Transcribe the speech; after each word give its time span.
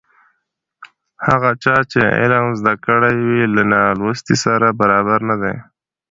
هغه 1.27 1.51
چا 1.63 1.75
چې 1.91 2.01
علم 2.19 2.45
زده 2.59 2.73
کړی 2.85 3.15
وي 3.27 3.41
له 3.55 3.63
نالوستي 3.73 4.35
سره 4.45 4.67
برابر 4.81 5.19
نه 5.29 5.35
دی. 5.41 5.55